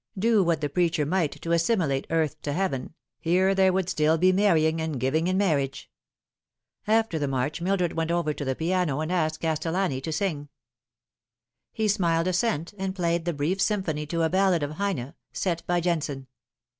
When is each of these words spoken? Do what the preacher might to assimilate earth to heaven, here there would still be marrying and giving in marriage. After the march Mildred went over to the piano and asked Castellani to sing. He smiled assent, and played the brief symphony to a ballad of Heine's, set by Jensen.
Do 0.17 0.43
what 0.43 0.61
the 0.61 0.67
preacher 0.67 1.05
might 1.05 1.33
to 1.43 1.51
assimilate 1.51 2.07
earth 2.09 2.41
to 2.41 2.53
heaven, 2.53 2.95
here 3.19 3.53
there 3.53 3.71
would 3.71 3.87
still 3.87 4.17
be 4.17 4.31
marrying 4.31 4.81
and 4.81 4.99
giving 4.99 5.27
in 5.27 5.37
marriage. 5.37 5.91
After 6.87 7.19
the 7.19 7.27
march 7.27 7.61
Mildred 7.61 7.93
went 7.93 8.09
over 8.09 8.33
to 8.33 8.43
the 8.43 8.55
piano 8.55 8.99
and 9.01 9.11
asked 9.11 9.41
Castellani 9.41 10.01
to 10.01 10.11
sing. 10.11 10.49
He 11.71 11.87
smiled 11.87 12.25
assent, 12.25 12.73
and 12.79 12.95
played 12.95 13.25
the 13.25 13.31
brief 13.33 13.61
symphony 13.61 14.07
to 14.07 14.23
a 14.23 14.29
ballad 14.31 14.63
of 14.63 14.71
Heine's, 14.71 15.13
set 15.33 15.63
by 15.67 15.79
Jensen. 15.79 16.25